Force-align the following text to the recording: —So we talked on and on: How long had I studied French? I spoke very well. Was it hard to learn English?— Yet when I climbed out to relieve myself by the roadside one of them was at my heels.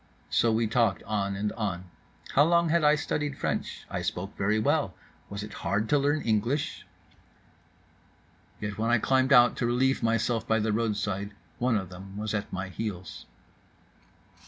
—So 0.31 0.51
we 0.51 0.65
talked 0.65 1.03
on 1.03 1.35
and 1.35 1.51
on: 1.51 1.85
How 2.31 2.43
long 2.43 2.69
had 2.69 2.83
I 2.83 2.95
studied 2.95 3.37
French? 3.37 3.85
I 3.87 4.01
spoke 4.01 4.35
very 4.35 4.57
well. 4.57 4.95
Was 5.29 5.43
it 5.43 5.53
hard 5.61 5.87
to 5.89 5.99
learn 5.99 6.23
English?— 6.23 6.87
Yet 8.59 8.79
when 8.79 8.89
I 8.89 8.97
climbed 8.97 9.31
out 9.31 9.55
to 9.57 9.67
relieve 9.67 10.01
myself 10.01 10.47
by 10.47 10.57
the 10.57 10.73
roadside 10.73 11.35
one 11.59 11.77
of 11.77 11.89
them 11.89 12.17
was 12.17 12.33
at 12.33 12.51
my 12.51 12.69
heels. 12.69 13.27